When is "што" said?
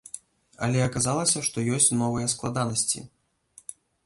1.49-1.67